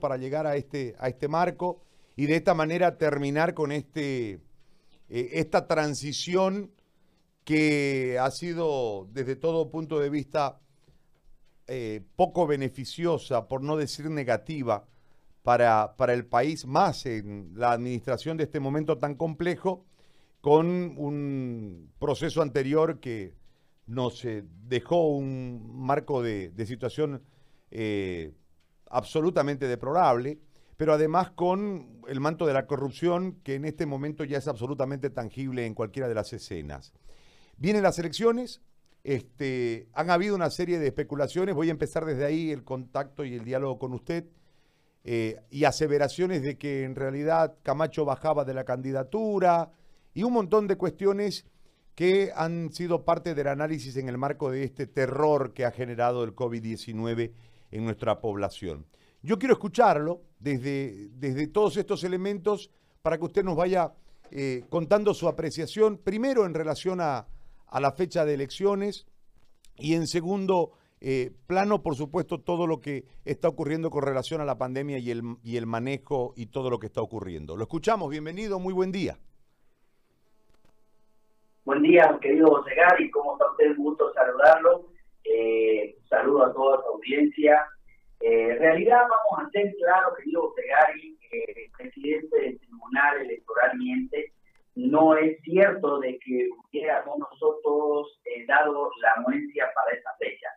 [0.00, 1.82] para llegar a este, a este marco
[2.16, 4.40] y de esta manera terminar con este,
[5.08, 6.72] eh, esta transición
[7.44, 10.58] que ha sido desde todo punto de vista
[11.66, 14.86] eh, poco beneficiosa, por no decir negativa,
[15.42, 19.84] para, para el país, más en la administración de este momento tan complejo,
[20.40, 20.66] con
[20.96, 23.34] un proceso anterior que
[23.86, 27.22] nos eh, dejó un marco de, situación
[28.90, 30.38] absolutamente deplorable,
[30.76, 35.10] pero además con el manto de la corrupción que en este momento ya es absolutamente
[35.10, 36.92] tangible en cualquiera de las escenas.
[37.56, 38.62] Vienen las elecciones,
[39.02, 43.34] este, han habido una serie de especulaciones, voy a empezar desde ahí el contacto y
[43.34, 44.26] el diálogo con usted,
[45.04, 49.70] eh, y aseveraciones de que en realidad Camacho bajaba de la candidatura
[50.12, 51.46] y un montón de cuestiones
[51.94, 56.24] que han sido parte del análisis en el marco de este terror que ha generado
[56.24, 57.32] el COVID-19
[57.70, 58.86] en nuestra población.
[59.22, 62.70] Yo quiero escucharlo desde, desde todos estos elementos
[63.02, 63.92] para que usted nos vaya
[64.30, 67.26] eh, contando su apreciación, primero en relación a,
[67.66, 69.06] a, la fecha de elecciones
[69.76, 74.44] y en segundo eh, plano, por supuesto, todo lo que está ocurriendo con relación a
[74.44, 77.56] la pandemia y el, y el manejo y todo lo que está ocurriendo.
[77.56, 79.18] Lo escuchamos, bienvenido, muy buen día.
[81.64, 83.70] Buen día, querido José Gary, ¿cómo está usted?
[83.76, 84.86] Un gusto saludarlo.
[85.30, 87.66] Eh, saludo a toda su audiencia.
[88.20, 94.32] Eh, en realidad vamos a ser claros, querido Gary, el presidente del Tribunal Electoralmente
[94.74, 100.48] no es cierto de que hubiéramos nosotros eh, dado la anuencia para esa fecha.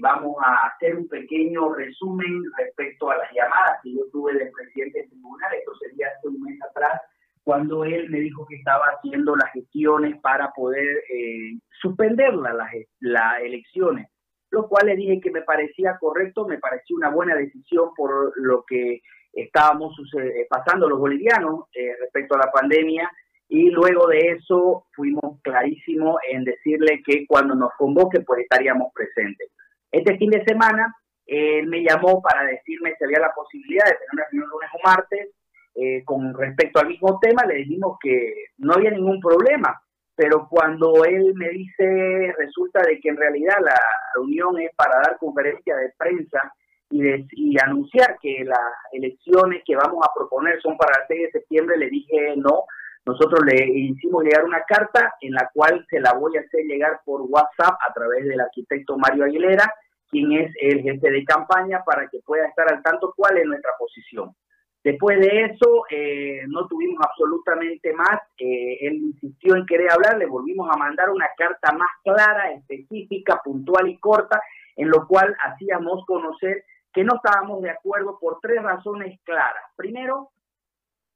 [0.00, 5.00] vamos a hacer un pequeño resumen respecto a las llamadas que yo tuve del presidente
[5.00, 7.00] del tribunal, esto sería hace un mes atrás,
[7.44, 14.08] cuando él me dijo que estaba haciendo las gestiones para poder eh, suspender las elecciones,
[14.50, 18.64] lo cual le dije que me parecía correcto, me parecía una buena decisión por lo
[18.66, 19.02] que
[19.34, 23.10] estábamos eh, pasando los bolivianos eh, respecto a la pandemia
[23.48, 29.50] y luego de eso fuimos clarísimos en decirle que cuando nos convoque pues estaríamos presentes.
[29.92, 30.94] Este fin de semana
[31.26, 34.88] él me llamó para decirme si había la posibilidad de tener una reunión lunes o
[34.88, 35.30] martes
[35.74, 39.80] eh, con respecto al mismo tema, le dijimos que no había ningún problema,
[40.14, 43.80] pero cuando él me dice, resulta de que en realidad la
[44.14, 46.54] reunión es para dar conferencia de prensa
[46.90, 47.02] y,
[47.32, 51.76] y anunciar que las elecciones que vamos a proponer son para el 6 de septiembre,
[51.76, 52.64] le dije no.
[53.06, 57.00] Nosotros le hicimos llegar una carta en la cual se la voy a hacer llegar
[57.04, 59.70] por WhatsApp a través del arquitecto Mario Aguilera,
[60.08, 63.72] quien es el jefe de campaña, para que pueda estar al tanto cuál es nuestra
[63.78, 64.34] posición.
[64.84, 68.20] Después de eso, eh, no tuvimos absolutamente más.
[68.36, 73.40] Eh, él insistió en querer hablar, le volvimos a mandar una carta más clara, específica,
[73.42, 74.42] puntual y corta,
[74.76, 79.64] en lo cual hacíamos conocer que no estábamos de acuerdo por tres razones claras.
[79.74, 80.32] Primero,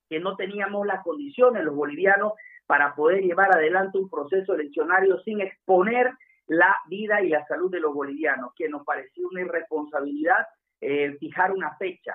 [0.09, 2.33] que no teníamos las condiciones los bolivianos
[2.67, 6.11] para poder llevar adelante un proceso eleccionario sin exponer
[6.47, 10.47] la vida y la salud de los bolivianos, que nos pareció una irresponsabilidad
[10.81, 12.15] eh, fijar una fecha.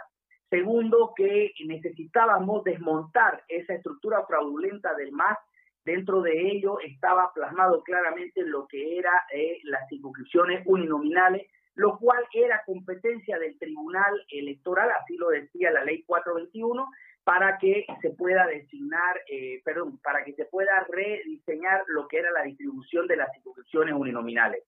[0.54, 5.40] Segundo, que necesitábamos desmontar esa estructura fraudulenta del MAS.
[5.84, 12.24] Dentro de ello estaba plasmado claramente lo que era eh, las circunscripciones uninominales, lo cual
[12.32, 16.88] era competencia del Tribunal Electoral, así lo decía la ley 421,
[17.24, 22.30] para que se pueda designar, eh, perdón, para que se pueda rediseñar lo que era
[22.30, 24.62] la distribución de las circunscripciones uninominales.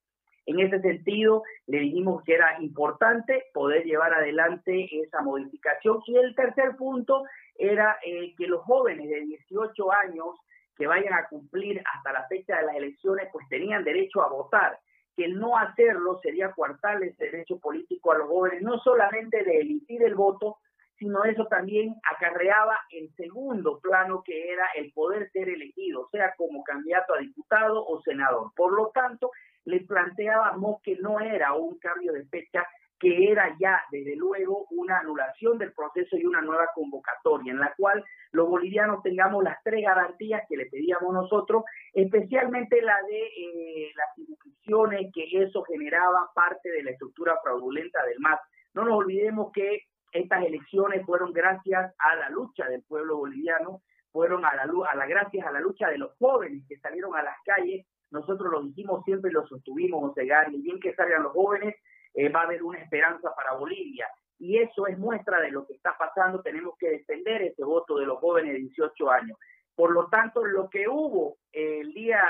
[0.46, 6.02] En ese sentido, le dijimos que era importante poder llevar adelante esa modificación.
[6.06, 7.24] Y el tercer punto
[7.58, 10.40] era eh, que los jóvenes de 18 años
[10.78, 14.80] que vayan a cumplir hasta la fecha de las elecciones, pues tenían derecho a votar.
[15.16, 20.04] Que no hacerlo sería coartarle ese derecho político a los jóvenes, no solamente de emitir
[20.04, 20.58] el voto,
[20.98, 26.64] sino eso también acarreaba el segundo plano que era el poder ser elegido, sea como
[26.64, 28.52] candidato a diputado o senador.
[28.56, 29.32] Por lo tanto,
[29.66, 32.66] le planteábamos que no era un cambio de fecha,
[33.00, 37.74] que era ya, desde luego, una anulación del proceso y una nueva convocatoria, en la
[37.76, 41.64] cual los bolivianos tengamos las tres garantías que le pedíamos nosotros,
[41.94, 48.20] especialmente la de eh, las inscripciones, que eso generaba parte de la estructura fraudulenta del
[48.20, 48.40] MAS.
[48.74, 54.46] No nos olvidemos que estas elecciones fueron gracias a la lucha del pueblo boliviano, fueron
[54.46, 57.36] a la, a la gracias a la lucha de los jóvenes que salieron a las
[57.44, 61.76] calles nosotros lo dijimos siempre y lo sostuvimos, José Gary, bien que salgan los jóvenes,
[62.14, 64.08] eh, va a haber una esperanza para Bolivia.
[64.38, 66.42] Y eso es muestra de lo que está pasando.
[66.42, 69.38] Tenemos que defender ese voto de los jóvenes de 18 años.
[69.76, 72.22] Por lo tanto, lo que hubo el día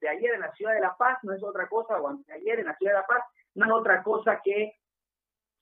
[0.00, 2.66] de ayer en la ciudad de La Paz no es otra cosa, o ayer en
[2.66, 3.22] la ciudad de La Paz,
[3.54, 4.74] no es otra cosa que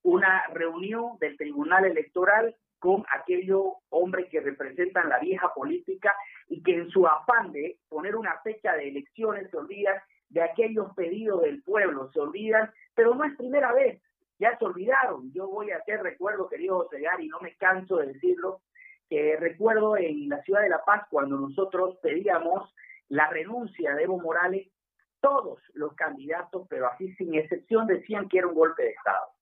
[0.04, 6.14] una reunión del Tribunal Electoral con aquellos hombres que representan la vieja política
[6.48, 9.96] y que en su afán de poner una fecha de elecciones se olvidan
[10.28, 14.02] de aquellos pedidos del pueblo, se olvidan, pero no es primera vez,
[14.38, 15.32] ya se olvidaron.
[15.32, 18.60] Yo voy a hacer recuerdo, querido José Gary, no me canso de decirlo,
[19.08, 22.74] que recuerdo en la ciudad de La Paz cuando nosotros pedíamos
[23.08, 24.68] la renuncia de Evo Morales,
[25.20, 29.33] todos los candidatos, pero así sin excepción, decían que era un golpe de Estado.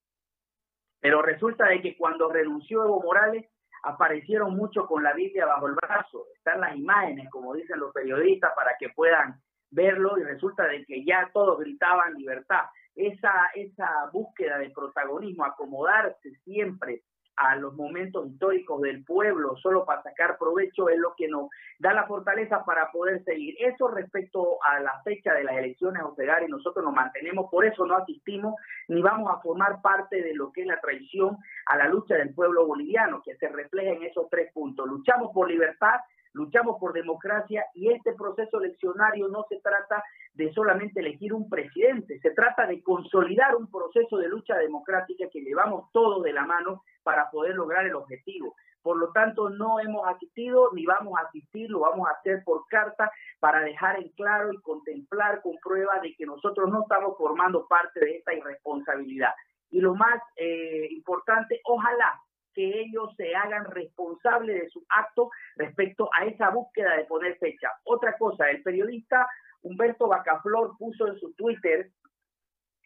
[1.02, 3.44] Pero resulta de que cuando renunció Evo Morales,
[3.82, 6.26] aparecieron mucho con la Biblia bajo el brazo.
[6.37, 9.34] Están las imágenes, como dicen los periodistas, para que puedan
[9.70, 12.66] verlo y resulta de que ya todos gritaban libertad.
[12.94, 17.02] Esa, esa búsqueda de protagonismo, acomodarse siempre
[17.37, 21.93] a los momentos históricos del pueblo solo para sacar provecho es lo que nos da
[21.93, 23.56] la fortaleza para poder seguir.
[23.58, 27.96] Eso respecto a la fecha de las elecciones y nosotros nos mantenemos, por eso no
[27.96, 28.55] asistimos
[28.88, 32.34] ni vamos a formar parte de lo que es la traición a la lucha del
[32.34, 34.87] pueblo boliviano, que se refleja en esos tres puntos.
[34.87, 36.00] Luchamos por libertad,
[36.32, 40.02] luchamos por democracia y este proceso eleccionario no se trata
[40.34, 45.43] de solamente elegir un presidente, se trata de consolidar un proceso de lucha democrática que
[45.43, 48.55] llevamos todo de la mano para poder lograr el objetivo.
[48.82, 52.67] Por lo tanto, no hemos asistido ni vamos a asistir, lo vamos a hacer por
[52.67, 57.67] carta para dejar en claro y contemplar con prueba de que nosotros no estamos formando
[57.69, 59.32] parte de esta irresponsabilidad.
[59.70, 62.20] Y lo más eh, importante, ojalá
[62.54, 67.69] que ellos se hagan responsables de su acto respecto a esa búsqueda de poner fecha.
[67.84, 69.26] Otra cosa, el periodista
[69.62, 71.90] Humberto Bacaflor puso en su Twitter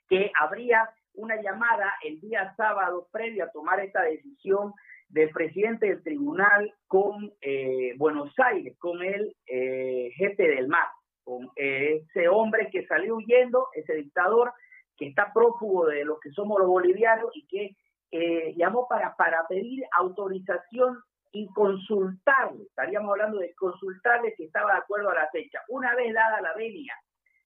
[0.08, 4.72] que habría una llamada el día sábado previo a tomar esta decisión
[5.08, 10.90] del presidente del tribunal con eh, Buenos Aires, con el eh, jefe del MAS,
[11.24, 14.52] con ese hombre que salió huyendo, ese dictador
[14.96, 17.76] que está prófugo de lo que somos los bolivianos y que
[18.18, 21.02] eh, llamó para, para pedir autorización
[21.32, 25.60] y consultarle, estaríamos hablando de consultarle si estaba de acuerdo a la fecha.
[25.68, 26.94] Una vez dada la venia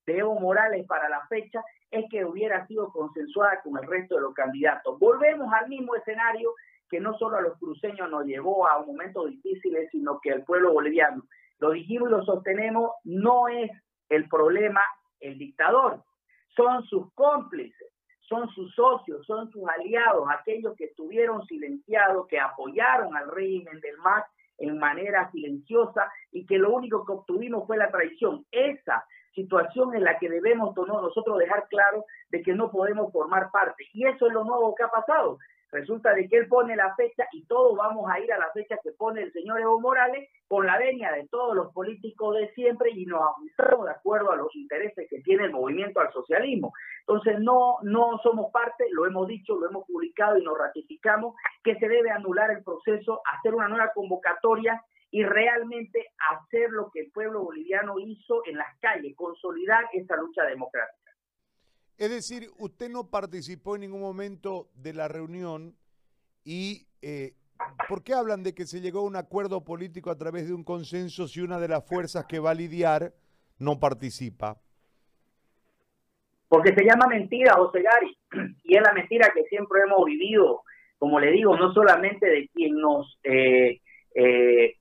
[0.06, 4.20] de Evo Morales para la fecha, es que hubiera sido consensuada con el resto de
[4.20, 4.96] los candidatos.
[5.00, 6.54] Volvemos al mismo escenario
[6.88, 10.44] que no solo a los cruceños nos llevó a un momento difícil, sino que al
[10.44, 11.24] pueblo boliviano.
[11.58, 13.70] Lo dijimos y lo sostenemos, no es
[14.08, 14.82] el problema
[15.18, 16.04] el dictador,
[16.54, 17.89] son sus cómplices
[18.30, 23.98] son sus socios, son sus aliados, aquellos que estuvieron silenciados, que apoyaron al régimen del
[23.98, 24.24] MAC
[24.58, 28.46] en manera silenciosa y que lo único que obtuvimos fue la traición.
[28.52, 29.04] Esa
[29.34, 33.84] situación en la que debemos nosotros dejar claro de que no podemos formar parte.
[33.92, 35.38] Y eso es lo nuevo que ha pasado.
[35.72, 38.76] Resulta de que él pone la fecha y todos vamos a ir a la fecha
[38.82, 42.90] que pone el señor Evo Morales con la venia de todos los políticos de siempre
[42.90, 46.72] y nos ajustamos de acuerdo a los intereses que tiene el movimiento al socialismo.
[47.00, 51.76] Entonces no, no somos parte, lo hemos dicho, lo hemos publicado y nos ratificamos que
[51.76, 57.12] se debe anular el proceso, hacer una nueva convocatoria y realmente hacer lo que el
[57.12, 61.09] pueblo boliviano hizo en las calles, consolidar esa lucha democrática.
[62.00, 65.76] Es decir, usted no participó en ningún momento de la reunión
[66.44, 67.34] y eh,
[67.90, 70.64] ¿por qué hablan de que se llegó a un acuerdo político a través de un
[70.64, 73.12] consenso si una de las fuerzas que va a lidiar
[73.58, 74.56] no participa?
[76.48, 78.16] Porque se llama mentira, José Gari,
[78.64, 80.62] y es la mentira que siempre hemos vivido,
[80.98, 83.78] como le digo, no solamente de quien nos eh,
[84.14, 84.76] eh,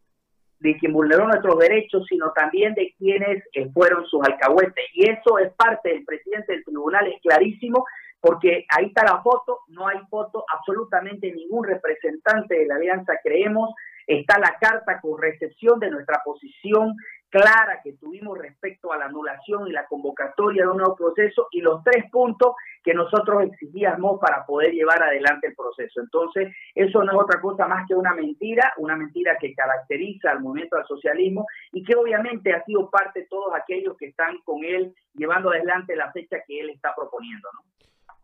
[0.59, 4.85] de quien vulneró nuestros derechos, sino también de quienes eh, fueron sus alcahuetes.
[4.93, 7.85] Y eso es parte del presidente del tribunal, es clarísimo,
[8.21, 13.73] porque ahí está la foto, no hay foto, absolutamente ningún representante de la alianza creemos,
[14.05, 16.95] está la carta con recepción de nuestra posición
[17.29, 21.61] clara que tuvimos respecto a la anulación y la convocatoria de un nuevo proceso y
[21.61, 26.01] los tres puntos que nosotros exigíamos para poder llevar adelante el proceso.
[26.01, 30.41] Entonces, eso no es otra cosa más que una mentira, una mentira que caracteriza al
[30.41, 34.63] movimiento del socialismo y que obviamente ha sido parte de todos aquellos que están con
[34.63, 37.47] él llevando adelante la fecha que él está proponiendo.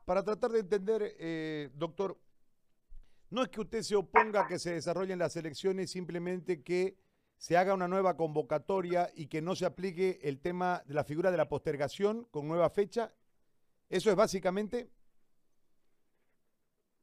[0.06, 2.16] Para tratar de entender, eh, doctor,
[3.32, 6.96] no es que usted se oponga a que se desarrollen las elecciones, simplemente que
[7.38, 11.32] se haga una nueva convocatoria y que no se aplique el tema de la figura
[11.32, 13.12] de la postergación con nueva fecha.
[13.90, 14.90] ¿Eso es básicamente?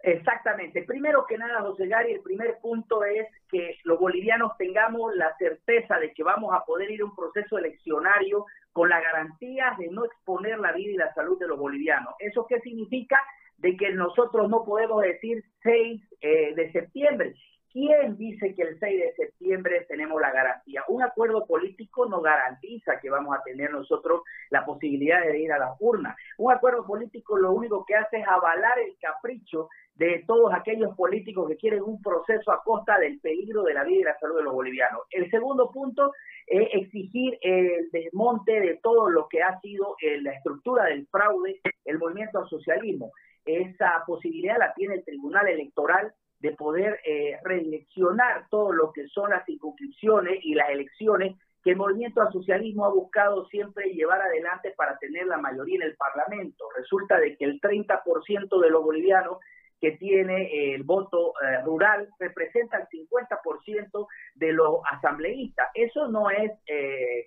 [0.02, 0.82] Exactamente.
[0.82, 5.98] Primero que nada, José Gary, el primer punto es que los bolivianos tengamos la certeza
[5.98, 10.04] de que vamos a poder ir a un proceso eleccionario con la garantía de no
[10.04, 12.14] exponer la vida y la salud de los bolivianos.
[12.18, 13.20] ¿Eso qué significa?
[13.58, 17.34] De que nosotros no podemos decir 6 eh, de septiembre,
[17.72, 20.84] ¿Quién dice que el 6 de septiembre tenemos la garantía?
[20.88, 25.58] Un acuerdo político no garantiza que vamos a tener nosotros la posibilidad de ir a
[25.58, 26.14] las urnas.
[26.36, 31.48] Un acuerdo político lo único que hace es avalar el capricho de todos aquellos políticos
[31.48, 34.44] que quieren un proceso a costa del peligro de la vida y la salud de
[34.44, 35.02] los bolivianos.
[35.10, 36.12] El segundo punto
[36.46, 41.60] es exigir el desmonte de todo lo que ha sido eh, la estructura del fraude,
[41.86, 43.12] el movimiento al socialismo.
[43.46, 46.12] Esa posibilidad la tiene el Tribunal Electoral
[46.42, 51.76] de poder eh, redireccionar todo lo que son las circunscripciones y las elecciones que el
[51.76, 56.64] movimiento al socialismo ha buscado siempre llevar adelante para tener la mayoría en el Parlamento.
[56.76, 59.38] Resulta de que el 30% de los bolivianos
[59.80, 65.68] que tiene eh, el voto eh, rural representa el 50% de los asambleístas.
[65.74, 66.50] Eso no es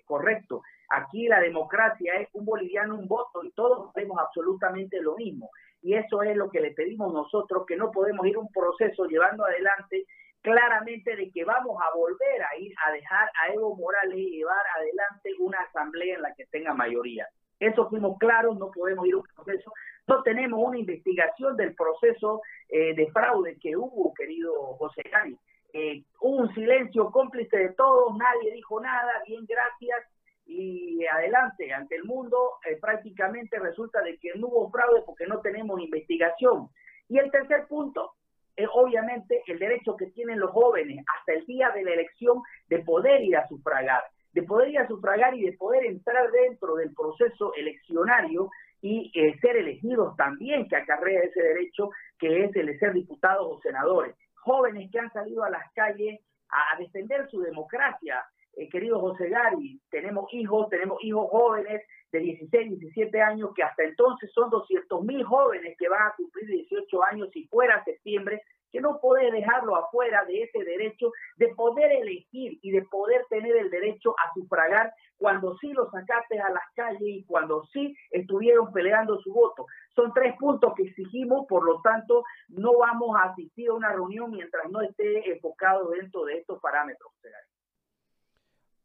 [0.04, 0.62] correcto.
[0.90, 5.50] Aquí la democracia es un boliviano, un voto y todos hacemos absolutamente lo mismo
[5.82, 9.44] y eso es lo que le pedimos nosotros, que no podemos ir un proceso llevando
[9.44, 10.04] adelante
[10.40, 14.64] claramente de que vamos a volver a ir a dejar a Evo Morales y llevar
[14.76, 17.26] adelante una asamblea en la que tenga mayoría.
[17.58, 19.72] Eso fuimos claros, no podemos ir a un proceso,
[20.06, 25.36] no tenemos una investigación del proceso eh, de fraude que hubo, querido José Cani.
[25.72, 29.98] Eh, un silencio cómplice de todos, nadie dijo nada, bien, gracias,
[30.46, 35.40] y adelante ante el mundo eh, prácticamente resulta de que no hubo fraude porque no
[35.40, 36.68] tenemos investigación.
[37.08, 38.12] Y el tercer punto
[38.54, 42.78] es obviamente el derecho que tienen los jóvenes hasta el día de la elección de
[42.78, 46.94] poder ir a sufragar, de poder ir a sufragar y de poder entrar dentro del
[46.94, 48.50] proceso eleccionario
[48.80, 53.46] y eh, ser elegidos también, que acarrea ese derecho que es el de ser diputados
[53.50, 54.14] o senadores.
[54.34, 58.24] Jóvenes que han salido a las calles a defender su democracia,
[58.56, 63.84] eh, querido José Gary, tenemos hijos, tenemos hijos jóvenes de 16, 17 años, que hasta
[63.84, 68.80] entonces son 200 mil jóvenes que van a cumplir 18 años si fuera septiembre, que
[68.80, 73.70] no puede dejarlo afuera de ese derecho de poder elegir y de poder tener el
[73.70, 79.20] derecho a sufragar cuando sí lo sacaste a las calles y cuando sí estuvieron peleando
[79.20, 79.66] su voto.
[79.94, 84.30] Son tres puntos que exigimos, por lo tanto, no vamos a asistir a una reunión
[84.30, 87.12] mientras no esté enfocado dentro de estos parámetros.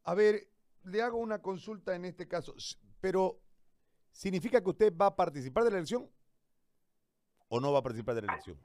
[0.04, 0.48] A ver,
[0.84, 2.54] le hago una consulta en este caso,
[3.00, 3.38] pero
[4.10, 6.08] ¿significa que usted va a participar de la elección
[7.48, 8.58] o no va a participar de la elección?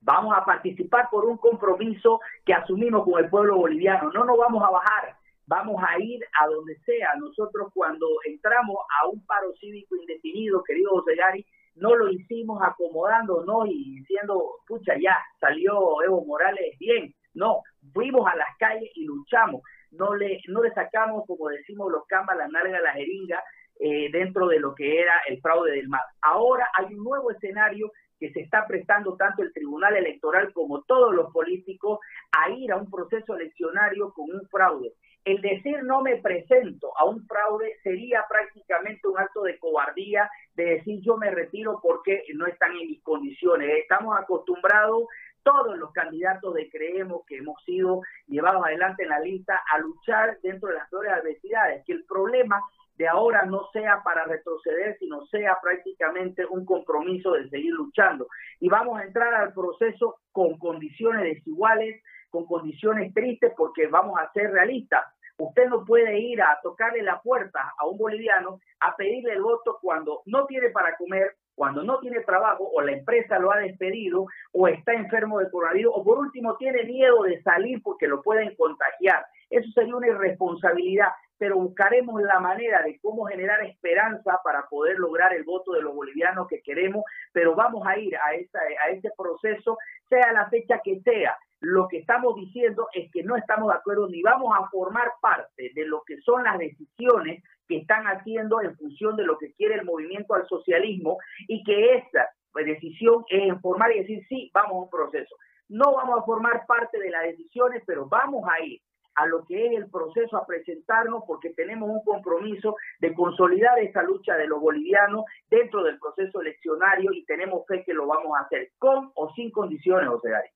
[0.00, 4.10] Vamos a participar por un compromiso que asumimos con el pueblo boliviano.
[4.10, 7.10] No nos vamos a bajar, vamos a ir a donde sea.
[7.18, 13.68] Nosotros cuando entramos a un paro cívico indefinido, querido José Gari, no lo hicimos acomodándonos
[13.68, 17.14] y diciendo, pucha, ya salió Evo Morales bien.
[17.34, 19.62] No, fuimos a las calles y luchamos.
[19.90, 23.42] No le, no le sacamos, como decimos los camas, la narga la jeringa
[23.78, 26.02] eh, dentro de lo que era el fraude del MAS.
[26.20, 31.14] Ahora hay un nuevo escenario que se está prestando tanto el Tribunal Electoral como todos
[31.14, 31.98] los políticos
[32.30, 34.92] a ir a un proceso eleccionario con un fraude.
[35.24, 40.64] El decir no me presento a un fraude sería prácticamente un acto de cobardía de
[40.64, 43.70] decir yo me retiro porque no están en mis condiciones.
[43.80, 45.04] Estamos acostumbrados
[45.42, 50.38] todos los candidatos de Creemos que hemos sido llevados adelante en la lista a luchar
[50.42, 52.60] dentro de las peores adversidades, que el problema
[53.00, 58.28] de ahora no sea para retroceder, sino sea prácticamente un compromiso de seguir luchando.
[58.60, 64.30] Y vamos a entrar al proceso con condiciones desiguales, con condiciones tristes, porque vamos a
[64.32, 65.02] ser realistas.
[65.38, 69.78] Usted no puede ir a tocarle la puerta a un boliviano a pedirle el voto
[69.80, 74.24] cuando no tiene para comer, cuando no tiene trabajo o la empresa lo ha despedido
[74.52, 78.56] o está enfermo de coronavirus o por último tiene miedo de salir porque lo pueden
[78.56, 79.26] contagiar.
[79.50, 81.08] Eso sería una irresponsabilidad,
[81.40, 85.94] pero buscaremos la manera de cómo generar esperanza para poder lograr el voto de los
[85.94, 89.78] bolivianos que queremos, pero vamos a ir a, ese proceso,
[90.10, 91.34] sea la fecha que sea.
[91.60, 95.70] Lo que estamos diciendo es que no estamos de acuerdo ni vamos a formar parte
[95.74, 99.76] de lo que son las decisiones que están haciendo en función de lo que quiere
[99.76, 101.16] el movimiento al socialismo
[101.48, 105.34] y que esa decisión es informar y decir sí, vamos a un proceso.
[105.70, 108.82] No vamos a formar parte de las decisiones, pero vamos a ir
[109.20, 114.02] a lo que es el proceso, a presentarnos, porque tenemos un compromiso de consolidar esta
[114.02, 118.44] lucha de los bolivianos dentro del proceso eleccionario y tenemos fe que lo vamos a
[118.44, 120.48] hacer con o sin condiciones, José Gary.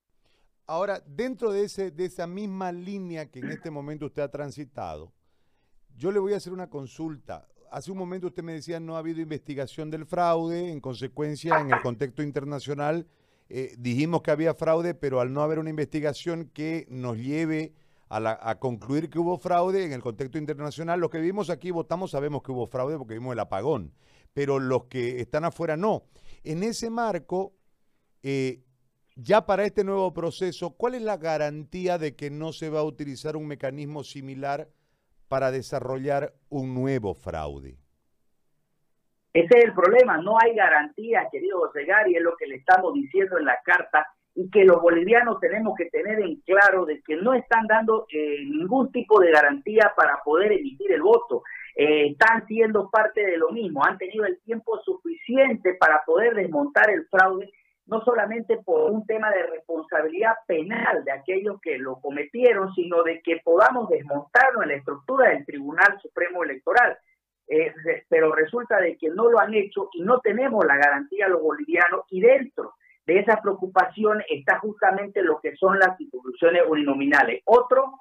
[0.67, 5.13] Ahora, dentro de, ese, de esa misma línea que en este momento usted ha transitado,
[5.95, 7.47] yo le voy a hacer una consulta.
[7.71, 11.71] Hace un momento usted me decía no ha habido investigación del fraude, en consecuencia, en
[11.71, 13.07] el contexto internacional,
[13.51, 17.75] eh, dijimos que había fraude, pero al no haber una investigación que nos lleve
[18.17, 22.43] a, concluir que hubo fraude en el contexto internacional, los que vivimos aquí votamos sabemos
[22.43, 23.93] que hubo fraude porque vimos el apagón,
[24.33, 26.05] pero los que están afuera no.
[26.45, 27.55] En ese marco,
[28.23, 28.63] eh,
[29.17, 32.85] ya para este nuevo proceso, ¿cuál es la garantía de que no se va a
[32.85, 34.69] utilizar un mecanismo similar
[35.29, 37.79] para desarrollar un nuevo fraude?
[39.33, 42.95] Ese es el problema, no hay garantía, querido José Gary, es lo que le estamos
[42.95, 47.17] diciendo en la carta, y que los bolivianos tenemos que tener en claro de que
[47.17, 51.43] no están dando eh, ningún tipo de garantía para poder emitir el voto.
[51.77, 56.91] Eh, están siendo parte de lo mismo, han tenido el tiempo suficiente para poder desmontar
[56.91, 57.53] el fraude
[57.87, 63.21] no solamente por un tema de responsabilidad penal de aquellos que lo cometieron, sino de
[63.21, 66.97] que podamos desmontarlo en la estructura del Tribunal Supremo Electoral.
[67.47, 67.75] Eh,
[68.09, 72.07] pero resulta de que no lo han hecho y no tenemos la garantía los bolivianos
[72.09, 72.73] y dentro
[73.07, 77.43] de esa preocupación está justamente lo que son las instituciones uninominales.
[77.45, 78.01] Otro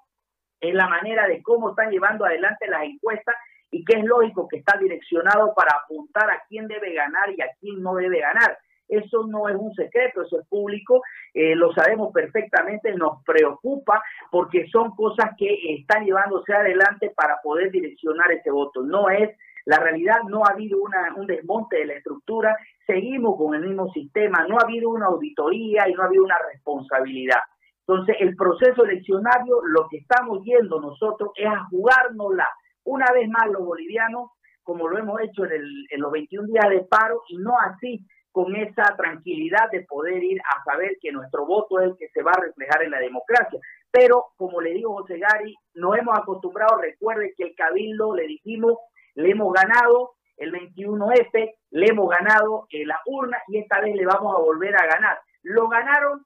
[0.60, 3.36] es la manera de cómo están llevando adelante las encuestas
[3.70, 7.50] y que es lógico que está direccionado para apuntar a quién debe ganar y a
[7.60, 8.58] quién no debe ganar.
[8.88, 11.02] Eso no es un secreto, eso es público,
[11.34, 17.72] eh, lo sabemos perfectamente, nos preocupa porque son cosas que están llevándose adelante para poder
[17.72, 18.84] direccionar ese voto.
[18.84, 19.30] No es
[19.66, 22.56] la realidad, no ha habido una, un desmonte de la estructura,
[22.86, 26.38] seguimos con el mismo sistema, no ha habido una auditoría y no ha habido una
[26.52, 27.40] responsabilidad.
[27.88, 32.48] Entonces, el proceso eleccionario, lo que estamos yendo nosotros es a jugárnosla.
[32.86, 34.32] Una vez más, los bolivianos,
[34.64, 38.96] como lo hemos hecho en, los 21 días de paro, y no así con esa
[38.98, 42.42] tranquilidad de poder ir a saber que nuestro voto es el que se va a
[42.42, 43.60] reflejar en la democracia.
[43.92, 48.78] Pero, como le digo José Gary, nos hemos acostumbrado, recuerde que el cabildo, le dijimos,
[49.16, 54.06] le hemos ganado el 21F, le hemos ganado en la urna y esta vez le
[54.06, 55.20] vamos a volver a ganar.
[55.44, 56.26] Lo ganaron,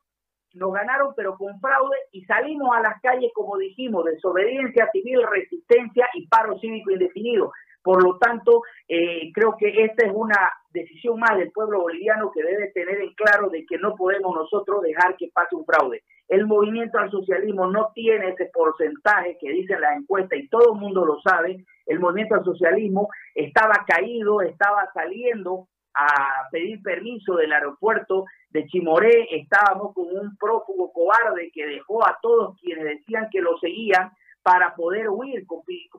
[0.53, 6.07] nos ganaron pero con fraude y salimos a las calles como dijimos, desobediencia civil, resistencia
[6.13, 7.51] y paro cívico indefinido.
[7.83, 12.43] Por lo tanto, eh, creo que esta es una decisión más del pueblo boliviano que
[12.43, 16.03] debe tener en claro de que no podemos nosotros dejar que pase un fraude.
[16.27, 20.79] El movimiento al socialismo no tiene ese porcentaje que dice la encuesta y todo el
[20.79, 21.63] mundo lo sabe.
[21.85, 29.27] El movimiento al socialismo estaba caído, estaba saliendo a pedir permiso del aeropuerto de Chimoré,
[29.31, 34.11] estábamos con un prófugo cobarde que dejó a todos quienes decían que lo seguían
[34.43, 35.45] para poder huir,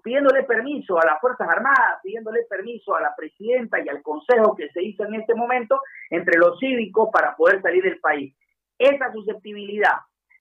[0.02, 4.70] pidiéndole permiso a las Fuerzas Armadas, pidiéndole permiso a la presidenta y al consejo que
[4.70, 8.34] se hizo en este momento entre los cívicos para poder salir del país.
[8.78, 9.98] Esa susceptibilidad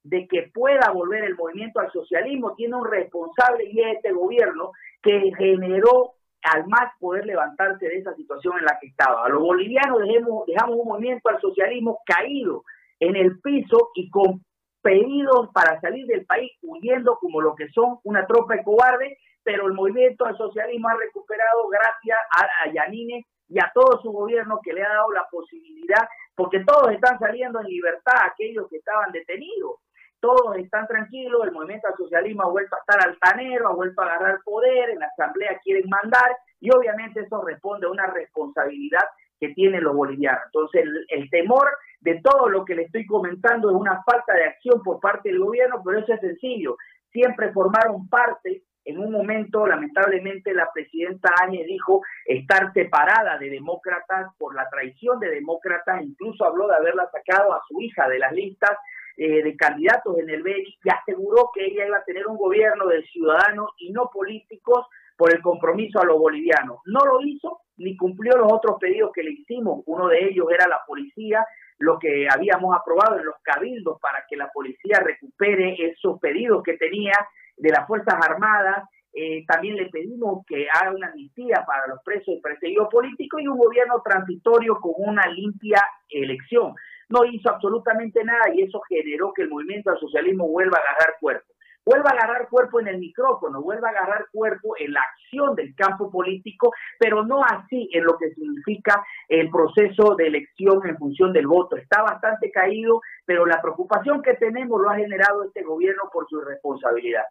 [0.10, 4.72] de que pueda volver el movimiento al socialismo tiene un responsable y es este gobierno
[5.02, 9.26] que generó al más poder levantarse de esa situación en la que estaba.
[9.26, 12.64] A los bolivianos dejemos, dejamos un movimiento al socialismo caído
[13.00, 14.44] en el piso y con
[14.82, 19.68] pedidos para salir del país huyendo como lo que son una tropa de cobardes, pero
[19.68, 24.74] el movimiento al socialismo ha recuperado gracias a, Yanine y a todo su gobierno que
[24.74, 29.80] le ha dado la posibilidad, porque todos están saliendo en libertad, aquellos que estaban detenidos,
[30.20, 34.06] todos están tranquilos, el movimiento al socialismo ha vuelto a estar altanero, ha vuelto a
[34.06, 39.04] agarrar poder, en la asamblea quieren mandar, y obviamente eso responde a una responsabilidad
[39.40, 40.42] que tienen los bolivianos.
[40.46, 41.68] Entonces, el, temor
[42.02, 45.40] de todo lo que le estoy comentando es una falta de acción por parte del
[45.40, 46.78] gobierno, pero eso es sencillo.
[47.12, 54.34] Siempre formaron parte, en un momento, lamentablemente, la presidenta Áñez dijo estar separada de demócratas
[54.38, 58.32] por la traición de demócratas, incluso habló de haberla sacado a su hija de las
[58.32, 58.78] listas
[59.18, 62.86] eh, de candidatos en el BENI y aseguró que ella iba a tener un gobierno
[62.88, 64.86] de ciudadanos y no políticos
[65.18, 66.78] por el compromiso a los bolivianos.
[66.86, 69.84] No lo hizo ni cumplió los otros pedidos que le hicimos.
[69.88, 71.44] Uno de ellos era la policía,
[71.80, 76.78] lo que habíamos aprobado en los cabildos para que la policía recupere esos pedidos que
[76.78, 77.14] tenía
[77.58, 78.88] de las Fuerzas Armadas.
[79.14, 83.48] Eh, también le pedimos que haga una amnistía para los presos y perseguidos políticos y
[83.48, 86.76] un gobierno transitorio con una limpia elección.
[87.10, 91.16] No hizo absolutamente nada y eso generó que el movimiento al socialismo vuelva a agarrar
[91.20, 91.54] cuerpo
[91.88, 95.74] vuelva a agarrar cuerpo en el micrófono, vuelva a agarrar cuerpo en la acción del
[95.74, 101.32] campo político, pero no así en lo que significa el proceso de elección en función
[101.32, 101.78] del voto.
[101.78, 106.42] Está bastante caído, pero la preocupación que tenemos lo ha generado este gobierno por su
[106.42, 107.24] responsabilidad.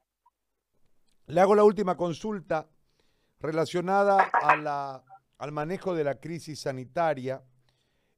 [1.27, 2.67] Le hago la última consulta
[3.41, 5.03] relacionada a la,
[5.39, 7.43] al manejo de la crisis sanitaria,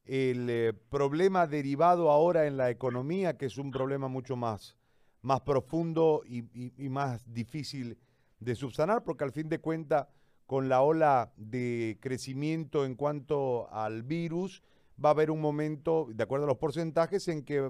[0.09, 4.75] el eh, problema derivado ahora en la economía, que es un problema mucho más
[5.21, 6.43] más profundo y,
[6.89, 7.97] más difícil
[8.39, 10.07] de subsanar, porque al fin de cuentas,
[10.45, 14.63] con la ola de crecimiento en cuanto al virus,
[15.03, 17.69] va a haber un momento, de acuerdo a los porcentajes, en que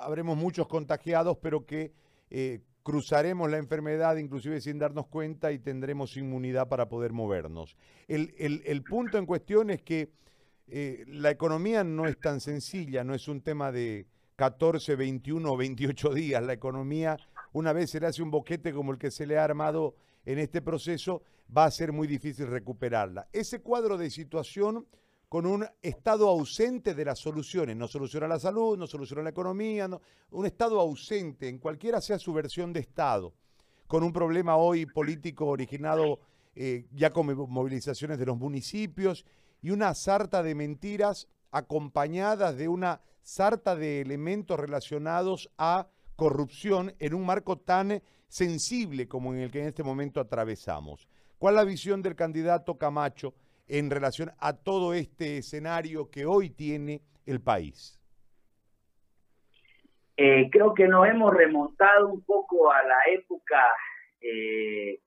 [0.00, 1.92] habremos muchos contagiados, pero que
[2.30, 7.76] eh, cruzaremos la enfermedad inclusive sin darnos cuenta y tendremos inmunidad para poder movernos.
[8.06, 10.12] El, punto en cuestión es que
[10.70, 15.56] eh, la economía no es tan sencilla, no es un tema de 14, 21 o
[15.56, 16.42] 28 días.
[16.42, 17.16] La economía,
[17.52, 20.38] una vez se le hace un boquete como el que se le ha armado en
[20.38, 21.22] este proceso,
[21.56, 23.28] va a ser muy difícil recuperarla.
[23.32, 24.86] Ese cuadro de situación
[25.28, 29.88] con un Estado ausente de las soluciones, no soluciona la salud, no soluciona la economía,
[30.30, 33.34] un Estado ausente, en cualquiera sea su versión de Estado,
[33.86, 36.20] con un problema hoy político originado
[36.54, 39.24] eh, ya con movilizaciones de los municipios
[39.60, 47.14] y una sarta de mentiras acompañadas de una sarta de elementos relacionados a corrupción en
[47.14, 51.08] un marco tan sensible como en el que en este momento atravesamos.
[51.38, 53.34] ¿Cuál es la visión del candidato Camacho
[53.66, 57.98] en relación a todo este escenario que hoy tiene el país?
[60.16, 63.62] Eh, creo que nos hemos remontado un poco a la época
[64.20, 65.00] eh,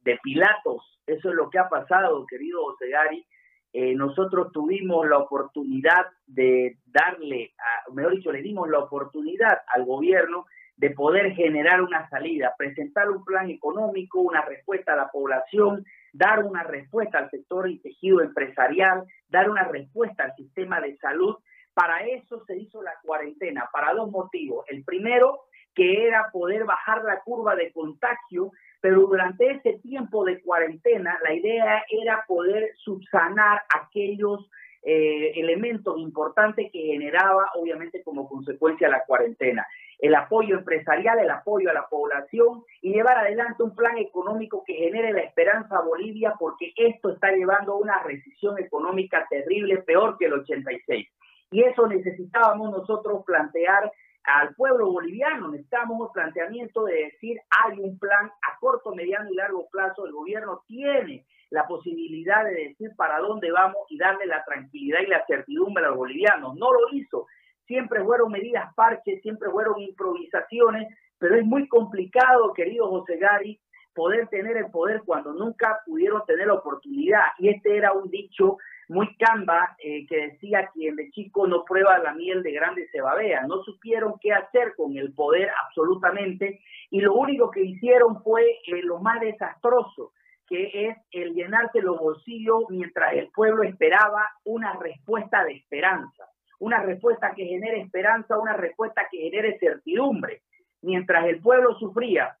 [0.00, 1.00] de Pilatos.
[1.06, 3.26] Eso es lo que ha pasado, querido Osegari.
[3.72, 7.52] Eh, nosotros tuvimos la oportunidad de darle,
[7.92, 10.46] mejor dicho, le dimos la oportunidad al gobierno
[10.78, 16.44] de poder generar una salida, presentar un plan económico, una respuesta a la población, dar
[16.44, 21.36] una respuesta al sector y tejido empresarial, dar una respuesta al sistema de salud.
[21.74, 24.64] Para eso se hizo la cuarentena, para dos motivos.
[24.68, 25.42] El primero,
[25.74, 31.34] que era poder bajar la curva de contagio, pero durante ese tiempo de cuarentena la
[31.34, 34.48] idea era poder subsanar aquellos
[34.82, 39.66] eh, elementos importantes que generaba obviamente como consecuencia la cuarentena.
[39.98, 44.74] El apoyo empresarial, el apoyo a la población y llevar adelante un plan económico que
[44.74, 50.16] genere la esperanza a Bolivia porque esto está llevando a una recesión económica terrible, peor
[50.16, 51.08] que el 86.
[51.50, 53.90] Y eso necesitábamos nosotros plantear
[54.28, 55.48] al pueblo boliviano.
[55.48, 60.06] Necesitamos un planteamiento de decir, hay un plan a corto, mediano y largo plazo.
[60.06, 65.06] El gobierno tiene la posibilidad de decir para dónde vamos y darle la tranquilidad y
[65.06, 66.56] la certidumbre a los bolivianos.
[66.56, 67.26] No lo hizo.
[67.66, 70.88] Siempre fueron medidas parches, siempre fueron improvisaciones,
[71.18, 73.60] pero es muy complicado, querido José Gari,
[73.94, 77.24] poder tener el poder cuando nunca pudieron tener la oportunidad.
[77.38, 81.98] Y este era un dicho muy camba eh, que decía quien de chico no prueba
[81.98, 83.46] la miel de grande se babea.
[83.46, 88.82] No supieron qué hacer con el poder absolutamente y lo único que hicieron fue eh,
[88.82, 90.12] lo más desastroso,
[90.46, 96.24] que es el llenarse los bolsillos mientras el pueblo esperaba una respuesta de esperanza,
[96.58, 100.42] una respuesta que genere esperanza, una respuesta que genere certidumbre.
[100.80, 102.38] Mientras el pueblo sufría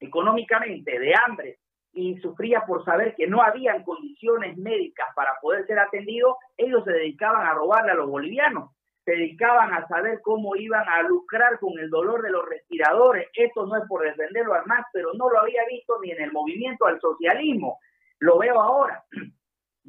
[0.00, 1.58] económicamente de hambre,
[1.98, 6.92] y sufría por saber que no habían condiciones médicas para poder ser atendidos, ellos se
[6.92, 8.70] dedicaban a robarle a los bolivianos,
[9.04, 13.28] se dedicaban a saber cómo iban a lucrar con el dolor de los respiradores.
[13.34, 16.30] Esto no es por defenderlo al más, pero no lo había visto ni en el
[16.30, 17.80] movimiento al socialismo.
[18.20, 19.04] Lo veo ahora.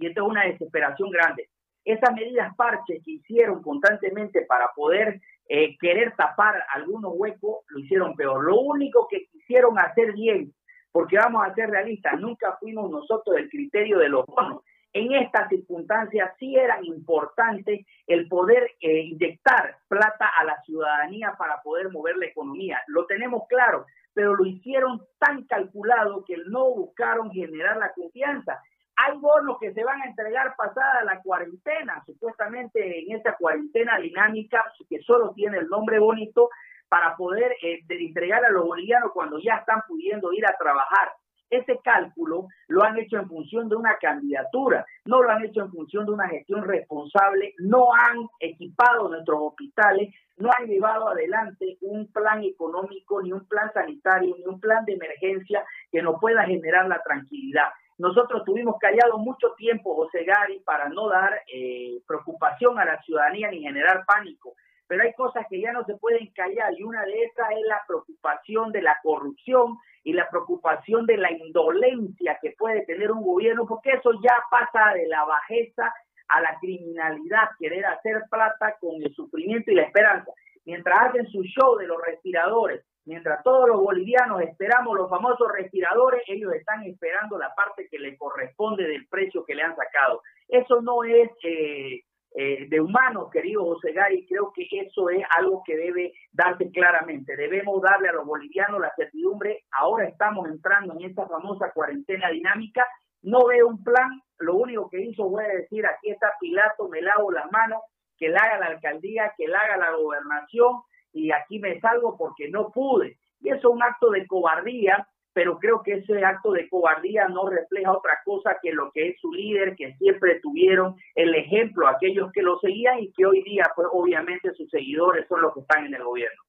[0.02, 1.50] Y esto es una desesperación grande.
[1.84, 5.20] Esas medidas parches que hicieron constantemente para poder
[5.50, 8.46] eh, querer tapar algunos huecos, lo hicieron peor.
[8.46, 10.54] Lo único que quisieron hacer bien
[10.92, 14.64] porque vamos a ser realistas, nunca fuimos nosotros el criterio de los bonos.
[14.92, 21.62] En estas circunstancias sí era importante el poder eh, inyectar plata a la ciudadanía para
[21.62, 22.82] poder mover la economía.
[22.88, 28.60] Lo tenemos claro, pero lo hicieron tan calculado que no buscaron generar la confianza.
[28.96, 34.64] Hay bonos que se van a entregar pasada la cuarentena, supuestamente en esta cuarentena dinámica
[34.90, 36.50] que solo tiene el nombre bonito,
[36.90, 41.14] para poder eh, entregar a los bolivianos cuando ya están pudiendo ir a trabajar.
[41.50, 45.72] Ese cálculo lo han hecho en función de una candidatura, no lo han hecho en
[45.72, 52.12] función de una gestión responsable, no han equipado nuestros hospitales, no han llevado adelante un
[52.12, 56.88] plan económico, ni un plan sanitario, ni un plan de emergencia que nos pueda generar
[56.88, 57.70] la tranquilidad.
[57.98, 63.50] Nosotros tuvimos callado mucho tiempo, José Gari, para no dar eh, preocupación a la ciudadanía
[63.50, 64.56] ni generar pánico
[64.90, 67.80] pero hay cosas que ya no se pueden callar y una de esas es la
[67.88, 73.68] preocupación de la corrupción y la preocupación de la indolencia que puede tener un gobierno,
[73.68, 75.94] porque eso ya pasa de la bajeza
[76.28, 80.32] a la criminalidad, querer hacer plata con el sufrimiento y la esperanza.
[80.66, 86.24] Mientras hacen su show de los respiradores, mientras todos los bolivianos esperamos los famosos respiradores,
[86.26, 90.24] ellos están esperando la parte que le corresponde del precio que le han sacado.
[90.48, 92.02] Eso no es eh,
[92.36, 97.36] eh, de humanos, querido José Gary, creo que eso es algo que debe darse claramente.
[97.36, 99.66] Debemos darle a los bolivianos la certidumbre.
[99.72, 102.86] Ahora estamos entrando en esta famosa cuarentena dinámica.
[103.24, 104.22] No veo un plan.
[104.38, 107.82] Lo único que hizo fue decir, aquí está Pilato, me lavo las manos,
[108.18, 112.50] que la haga la alcaldía, que la haga la gobernación y aquí me salgo porque
[112.50, 113.18] no pude.
[113.42, 117.48] Y eso es un acto de cobardía pero creo que ese acto de cobardía no
[117.48, 122.32] refleja otra cosa que lo que es su líder, que siempre tuvieron el ejemplo, aquellos
[122.32, 125.86] que lo seguían y que hoy día, pues obviamente sus seguidores son los que están
[125.86, 126.42] en el gobierno.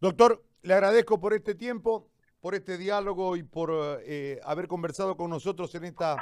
[0.00, 2.08] Doctor, le agradezco por este tiempo,
[2.40, 3.70] por este diálogo y por
[4.04, 6.16] eh, haber conversado con nosotros en esta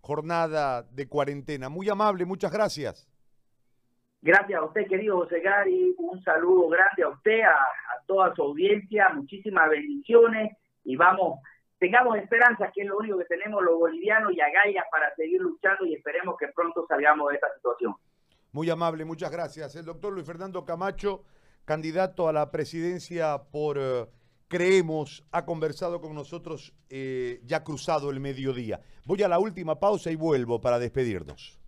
[0.00, 1.68] jornada de cuarentena.
[1.68, 3.08] Muy amable, muchas gracias.
[4.22, 5.94] Gracias a usted, querido José Gary.
[5.98, 9.08] Un saludo grande a usted, a, a toda su audiencia.
[9.14, 11.40] Muchísimas bendiciones y vamos,
[11.78, 15.84] tengamos esperanza, que es lo único que tenemos los bolivianos y agallas para seguir luchando
[15.84, 17.94] y esperemos que pronto salgamos de esta situación.
[18.52, 19.74] Muy amable, muchas gracias.
[19.76, 21.24] El doctor Luis Fernando Camacho,
[21.64, 24.06] candidato a la presidencia por eh,
[24.48, 28.80] Creemos, ha conversado con nosotros eh, ya cruzado el mediodía.
[29.04, 31.58] Voy a la última pausa y vuelvo para despedirnos.